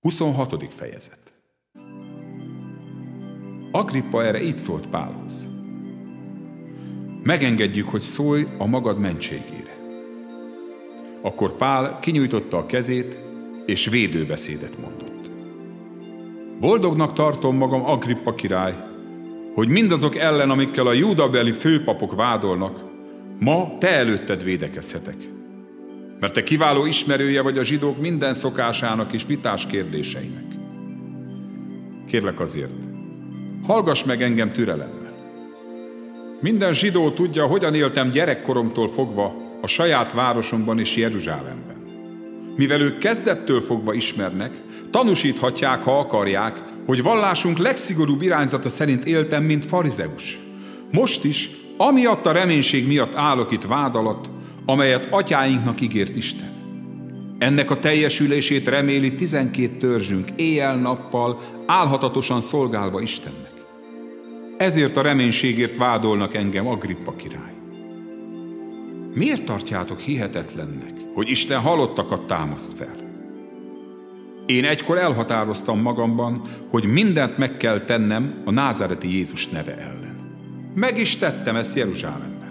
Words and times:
26. 0.00 0.64
fejezet 0.76 1.18
Agrippa 3.72 4.24
erre 4.24 4.42
így 4.42 4.56
szólt 4.56 4.86
Pálhoz. 4.86 5.46
Megengedjük, 7.22 7.88
hogy 7.88 8.00
szólj 8.00 8.46
a 8.58 8.66
magad 8.66 8.98
mentségére. 8.98 9.78
Akkor 11.22 11.56
Pál 11.56 11.98
kinyújtotta 11.98 12.56
a 12.56 12.66
kezét, 12.66 13.18
és 13.66 13.86
védőbeszédet 13.86 14.80
mondott. 14.80 15.30
Boldognak 16.60 17.12
tartom 17.12 17.56
magam, 17.56 17.84
Agrippa 17.84 18.34
király, 18.34 18.74
hogy 19.54 19.68
mindazok 19.68 20.16
ellen, 20.16 20.50
amikkel 20.50 20.86
a 20.86 20.92
júdabeli 20.92 21.52
főpapok 21.52 22.14
vádolnak, 22.14 22.84
ma 23.38 23.78
te 23.78 23.90
előtted 23.90 24.44
védekezhetek 24.44 25.16
mert 26.20 26.32
te 26.32 26.42
kiváló 26.42 26.86
ismerője 26.86 27.42
vagy 27.42 27.58
a 27.58 27.64
zsidók 27.64 28.00
minden 28.00 28.34
szokásának 28.34 29.12
és 29.12 29.26
vitás 29.26 29.66
kérdéseinek. 29.66 30.44
Kérlek 32.06 32.40
azért, 32.40 32.72
hallgass 33.66 34.04
meg 34.04 34.22
engem 34.22 34.52
türelemmel. 34.52 35.14
Minden 36.40 36.72
zsidó 36.72 37.10
tudja, 37.10 37.46
hogyan 37.46 37.74
éltem 37.74 38.10
gyerekkoromtól 38.10 38.88
fogva 38.88 39.34
a 39.60 39.66
saját 39.66 40.12
városomban 40.12 40.78
és 40.78 40.96
Jeruzsálemben. 40.96 41.76
Mivel 42.56 42.80
ők 42.80 42.98
kezdettől 42.98 43.60
fogva 43.60 43.92
ismernek, 43.92 44.50
tanúsíthatják, 44.90 45.82
ha 45.82 45.98
akarják, 45.98 46.62
hogy 46.86 47.02
vallásunk 47.02 47.58
legszigorúbb 47.58 48.22
irányzata 48.22 48.68
szerint 48.68 49.04
éltem, 49.04 49.44
mint 49.44 49.64
farizeus. 49.64 50.38
Most 50.90 51.24
is, 51.24 51.50
amiatt 51.76 52.26
a 52.26 52.32
reménység 52.32 52.86
miatt 52.86 53.14
állok 53.14 53.52
itt 53.52 53.64
vád 53.64 53.94
alatt, 53.94 54.30
amelyet 54.66 55.08
atyáinknak 55.10 55.80
ígért 55.80 56.16
Isten. 56.16 56.58
Ennek 57.38 57.70
a 57.70 57.78
teljesülését 57.78 58.68
reméli 58.68 59.14
tizenkét 59.14 59.78
törzsünk 59.78 60.28
éjjel-nappal, 60.36 61.40
álhatatosan 61.66 62.40
szolgálva 62.40 63.00
Istennek. 63.00 63.52
Ezért 64.56 64.96
a 64.96 65.02
reménységért 65.02 65.76
vádolnak 65.76 66.34
engem 66.34 66.66
Agrippa 66.66 67.16
király. 67.16 67.54
Miért 69.14 69.44
tartjátok 69.44 70.00
hihetetlennek, 70.00 70.92
hogy 71.14 71.28
Isten 71.28 71.60
halottakat 71.60 72.26
támaszt 72.26 72.76
fel? 72.76 72.96
Én 74.46 74.64
egykor 74.64 74.98
elhatároztam 74.98 75.80
magamban, 75.80 76.40
hogy 76.70 76.84
mindent 76.84 77.38
meg 77.38 77.56
kell 77.56 77.80
tennem 77.80 78.42
a 78.44 78.50
názáreti 78.50 79.14
Jézus 79.16 79.48
neve 79.48 79.76
ellen. 79.76 80.16
Meg 80.74 80.98
is 80.98 81.16
tettem 81.16 81.56
ezt 81.56 81.76
Jeruzsálemben 81.76 82.49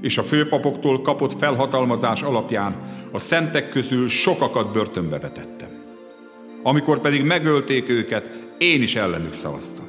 és 0.00 0.18
a 0.18 0.22
főpapoktól 0.22 1.00
kapott 1.00 1.38
felhatalmazás 1.38 2.22
alapján 2.22 2.76
a 3.12 3.18
szentek 3.18 3.68
közül 3.68 4.08
sokakat 4.08 4.72
börtönbe 4.72 5.18
vetettem. 5.18 5.68
Amikor 6.62 7.00
pedig 7.00 7.22
megölték 7.22 7.88
őket, 7.88 8.30
én 8.58 8.82
is 8.82 8.96
ellenük 8.96 9.32
szavaztam. 9.32 9.84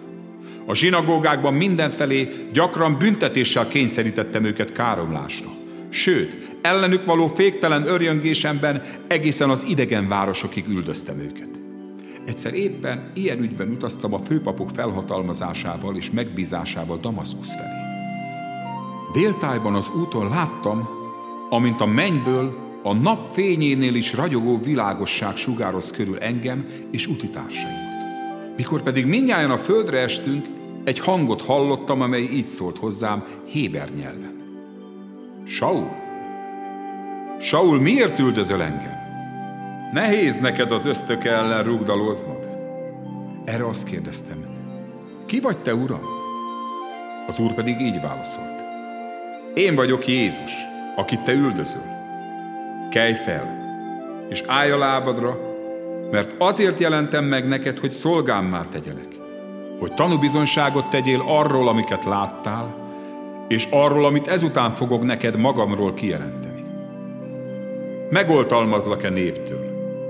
A 0.65 0.75
zsinagógákban 0.75 1.53
mindenfelé 1.53 2.27
gyakran 2.53 2.97
büntetéssel 2.97 3.67
kényszerítettem 3.67 4.43
őket 4.43 4.71
káromlásra. 4.71 5.49
Sőt, 5.89 6.57
ellenük 6.61 7.05
való 7.05 7.27
féktelen 7.27 7.87
örjöngésemben 7.87 8.83
egészen 9.07 9.49
az 9.49 9.65
idegen 9.67 10.07
városokig 10.07 10.67
üldöztem 10.67 11.19
őket. 11.19 11.49
Egyszer 12.25 12.53
éppen 12.53 13.11
ilyen 13.13 13.39
ügyben 13.39 13.69
utaztam 13.69 14.13
a 14.13 14.19
főpapok 14.25 14.69
felhatalmazásával 14.69 15.95
és 15.95 16.11
megbízásával 16.11 16.97
Damaszkusz 16.97 17.55
felé. 17.55 17.80
Déltájban 19.11 19.75
az 19.75 19.89
úton 19.89 20.29
láttam, 20.29 20.89
amint 21.49 21.81
a 21.81 21.85
mennyből 21.85 22.69
a 22.83 22.93
nap 22.93 23.33
fényénél 23.33 23.95
is 23.95 24.13
ragyogó 24.13 24.59
világosság 24.63 25.35
sugároz 25.35 25.91
körül 25.91 26.17
engem 26.17 26.65
és 26.91 27.07
utitársaimat. 27.07 27.89
Mikor 28.57 28.81
pedig 28.81 29.05
mindjárt 29.05 29.51
a 29.51 29.57
földre 29.57 29.99
estünk, 29.99 30.45
egy 30.83 30.99
hangot 30.99 31.41
hallottam, 31.41 32.01
amely 32.01 32.21
így 32.21 32.47
szólt 32.47 32.77
hozzám 32.77 33.23
Héber 33.45 33.89
nyelven. 33.89 34.35
Saul, 35.45 35.89
Saul, 37.39 37.79
miért 37.79 38.19
üldözöl 38.19 38.61
engem? 38.61 38.99
Nehéz 39.93 40.35
neked 40.35 40.71
az 40.71 40.85
ösztök 40.85 41.25
ellen 41.25 41.63
rugdaloznod. 41.63 42.49
Erre 43.45 43.65
azt 43.65 43.89
kérdeztem, 43.89 44.45
ki 45.25 45.39
vagy 45.39 45.57
te, 45.57 45.75
uram? 45.75 46.05
Az 47.27 47.39
úr 47.39 47.53
pedig 47.53 47.79
így 47.79 48.01
válaszolt. 48.01 48.70
Én 49.53 49.75
vagyok 49.75 50.07
Jézus, 50.07 50.51
akit 50.95 51.21
te 51.21 51.33
üldözöl. 51.33 51.99
Kelj 52.89 53.13
fel, 53.13 53.59
és 54.29 54.43
állj 54.47 54.71
a 54.71 54.77
lábadra, 54.77 55.39
mert 56.11 56.31
azért 56.37 56.79
jelentem 56.79 57.25
meg 57.25 57.47
neked, 57.47 57.79
hogy 57.79 57.91
szolgámmá 57.91 58.65
tegyelek, 58.71 59.07
hogy 59.79 59.93
tanúbizonságot 59.93 60.89
tegyél 60.89 61.23
arról, 61.27 61.67
amiket 61.67 62.05
láttál, 62.05 62.75
és 63.47 63.67
arról, 63.71 64.05
amit 64.05 64.27
ezután 64.27 64.71
fogok 64.71 65.03
neked 65.03 65.37
magamról 65.37 65.93
kijelenteni. 65.93 66.63
Megoltalmazlak-e 68.09 69.09
néptől, 69.09 69.69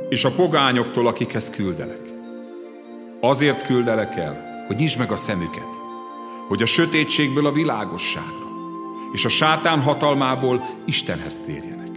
és 0.09 0.23
a 0.23 0.31
pogányoktól, 0.31 1.07
akikhez 1.07 1.49
küldelek. 1.49 2.01
Azért 3.21 3.65
küldelek 3.65 4.15
el, 4.15 4.63
hogy 4.67 4.75
nyisd 4.75 4.99
meg 4.99 5.11
a 5.11 5.15
szemüket, 5.15 5.69
hogy 6.47 6.61
a 6.61 6.65
sötétségből 6.65 7.45
a 7.45 7.51
világosságra, 7.51 8.40
és 9.11 9.25
a 9.25 9.29
sátán 9.29 9.81
hatalmából 9.81 10.65
Istenhez 10.85 11.39
térjenek. 11.39 11.89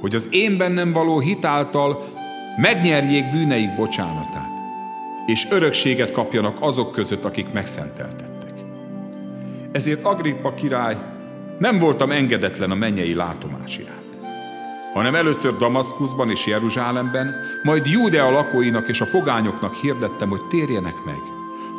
Hogy 0.00 0.14
az 0.14 0.28
én 0.30 0.56
bennem 0.56 0.92
való 0.92 1.18
hitáltal 1.18 2.04
megnyerjék 2.56 3.30
bűneik 3.30 3.74
bocsánatát, 3.74 4.52
és 5.26 5.46
örökséget 5.50 6.12
kapjanak 6.12 6.56
azok 6.60 6.92
között, 6.92 7.24
akik 7.24 7.52
megszenteltettek. 7.52 8.52
Ezért 9.72 10.04
Agrippa 10.04 10.54
király 10.54 10.96
nem 11.58 11.78
voltam 11.78 12.10
engedetlen 12.10 12.70
a 12.70 12.74
mennyei 12.74 13.14
látomás 13.14 13.78
iránt 13.78 14.04
hanem 14.94 15.14
először 15.14 15.56
Damaszkuszban 15.56 16.30
és 16.30 16.46
Jeruzsálemben, 16.46 17.34
majd 17.62 17.86
Júdea 17.86 18.30
lakóinak 18.30 18.88
és 18.88 19.00
a 19.00 19.08
pogányoknak 19.10 19.74
hirdettem, 19.74 20.28
hogy 20.28 20.46
térjenek 20.46 21.04
meg, 21.04 21.20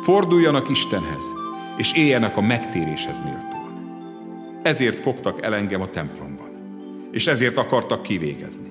forduljanak 0.02 0.68
Istenhez, 0.68 1.32
és 1.76 1.92
éljenek 1.92 2.36
a 2.36 2.40
megtéréshez 2.40 3.20
méltó. 3.24 3.55
Ezért 4.66 5.00
fogtak 5.00 5.42
el 5.42 5.54
engem 5.54 5.80
a 5.80 5.90
templomban, 5.90 6.50
és 7.12 7.26
ezért 7.26 7.56
akartak 7.56 8.02
kivégezni. 8.02 8.68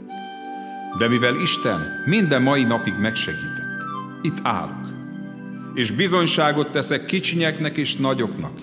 De 0.98 1.08
mivel 1.08 1.36
Isten 1.36 1.80
minden 2.06 2.42
mai 2.42 2.64
napig 2.64 2.94
megsegített, 3.00 3.84
itt 4.22 4.38
állok, 4.44 4.88
és 5.74 5.92
bizonyságot 5.92 6.72
teszek 6.72 7.06
kicsinyeknek 7.06 7.78
és 7.78 7.96
nagyoknak, 7.96 8.58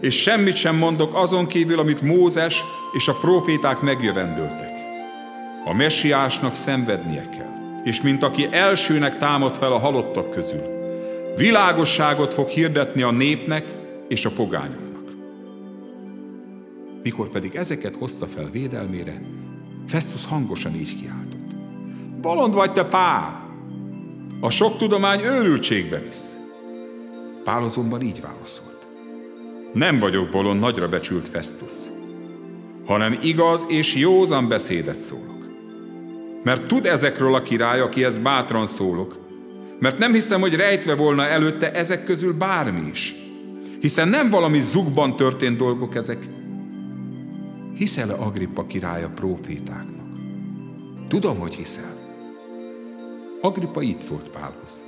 és 0.00 0.22
semmit 0.22 0.56
sem 0.56 0.76
mondok 0.76 1.14
azon 1.14 1.46
kívül, 1.46 1.78
amit 1.78 2.02
Mózes 2.02 2.62
és 2.92 3.08
a 3.08 3.18
proféták 3.20 3.80
megjövendöltek. 3.80 4.72
A 5.64 5.74
messiásnak 5.74 6.54
szenvednie 6.54 7.28
kell, 7.28 7.80
és 7.84 8.02
mint 8.02 8.22
aki 8.22 8.48
elsőnek 8.50 9.18
támad 9.18 9.56
fel 9.56 9.72
a 9.72 9.78
halottak 9.78 10.30
közül, 10.30 10.64
világosságot 11.36 12.34
fog 12.34 12.48
hirdetni 12.48 13.02
a 13.02 13.10
népnek 13.10 13.64
és 14.08 14.24
a 14.24 14.30
pogányoknak. 14.30 14.93
Mikor 17.04 17.28
pedig 17.28 17.54
ezeket 17.54 17.96
hozta 17.96 18.26
fel 18.26 18.48
védelmére, 18.50 19.22
Festus 19.86 20.26
hangosan 20.26 20.74
így 20.74 20.96
kiáltott. 21.00 21.54
Bolond 22.20 22.54
vagy 22.54 22.72
te, 22.72 22.84
Pál! 22.84 23.48
A 24.40 24.50
sok 24.50 24.76
tudomány 24.76 25.20
őrültségbe 25.20 25.98
visz. 25.98 26.36
Pál 27.44 27.62
azonban 27.62 28.02
így 28.02 28.20
válaszolt. 28.20 28.86
Nem 29.72 29.98
vagyok 29.98 30.30
bolond, 30.30 30.60
nagyra 30.60 30.88
becsült 30.88 31.28
Festus, 31.28 31.72
hanem 32.86 33.18
igaz 33.22 33.64
és 33.68 33.94
józan 33.96 34.48
beszédet 34.48 34.98
szólok. 34.98 35.46
Mert 36.42 36.66
tud 36.66 36.86
ezekről 36.86 37.34
a 37.34 37.42
király, 37.42 37.80
akihez 37.80 38.18
bátran 38.18 38.66
szólok, 38.66 39.18
mert 39.78 39.98
nem 39.98 40.12
hiszem, 40.12 40.40
hogy 40.40 40.54
rejtve 40.54 40.94
volna 40.94 41.26
előtte 41.26 41.72
ezek 41.72 42.04
közül 42.04 42.32
bármi 42.32 42.88
is. 42.90 43.14
Hiszen 43.80 44.08
nem 44.08 44.30
valami 44.30 44.60
zugban 44.60 45.16
történt 45.16 45.56
dolgok 45.56 45.94
ezek, 45.94 46.18
Hiszel-e 47.76 48.14
Agrippa 48.14 48.66
királya 48.66 49.08
profétáknak? 49.08 50.06
Tudom, 51.08 51.38
hogy 51.38 51.54
hiszel. 51.54 51.96
Agrippa 53.40 53.82
így 53.82 54.00
szólt 54.00 54.28
Pálhoz. 54.28 54.84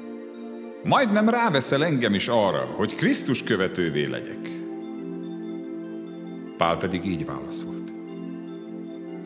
Majd 0.84 1.12
nem 1.12 1.28
ráveszel 1.28 1.84
engem 1.84 2.14
is 2.14 2.28
arra, 2.28 2.64
hogy 2.76 2.94
Krisztus 2.94 3.42
követővé 3.42 4.04
legyek. 4.04 4.50
Pál 6.56 6.76
pedig 6.76 7.04
így 7.04 7.24
válaszolt. 7.24 7.92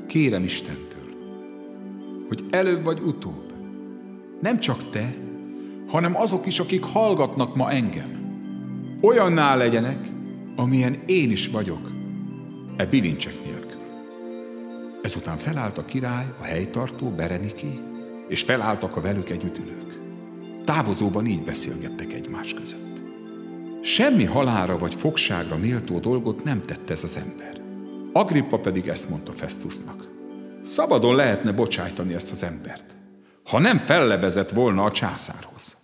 Kérem 0.09 0.43
Istentől, 0.43 1.15
hogy 2.29 2.45
előbb 2.51 2.85
vagy 2.85 3.01
utóbb, 3.01 3.53
nem 4.41 4.59
csak 4.59 4.91
te, 4.91 5.15
hanem 5.89 6.17
azok 6.17 6.47
is, 6.47 6.59
akik 6.59 6.83
hallgatnak 6.83 7.57
ma 7.57 7.71
engem, 7.71 8.21
olyanná 9.01 9.57
legyenek, 9.57 10.09
amilyen 10.57 11.03
én 11.07 11.31
is 11.31 11.49
vagyok, 11.49 12.00
e 12.81 12.87
bilincsek 12.87 13.45
nélkül. 13.45 13.81
Ezután 15.03 15.37
felállt 15.37 15.79
a 15.79 15.85
király, 15.85 16.27
a 16.41 16.45
helytartó, 16.45 17.11
Bereniké, 17.11 17.79
és 18.29 18.43
felálltak 18.43 18.97
a 18.97 19.01
velük 19.01 19.31
együtt 19.31 19.59
ülők. 19.59 19.99
Távozóban 20.65 21.27
így 21.27 21.43
beszélgettek 21.43 22.13
egymás 22.13 22.55
között. 22.55 23.01
Semmi 23.83 24.25
halára 24.25 24.79
vagy 24.79 24.95
fogságra 24.95 25.57
méltó 25.57 25.99
dolgot 25.99 26.45
nem 26.45 26.61
tett 26.61 26.91
ez 26.91 27.05
az 27.05 27.17
ember. 27.17 27.61
Agrippa 28.13 28.59
pedig 28.59 28.89
ezt 28.89 29.09
mondta 29.09 29.33
Festusnak. 29.33 30.09
Szabadon 30.63 31.15
lehetne 31.15 31.53
bocsájtani 31.53 32.15
ezt 32.15 32.31
az 32.31 32.43
embert, 32.43 32.97
ha 33.45 33.59
nem 33.59 33.79
fellebezett 33.79 34.51
volna 34.51 34.85
a 34.85 34.91
császárhoz. 34.91 35.77